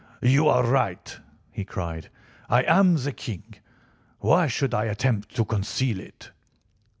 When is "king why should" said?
3.13-4.73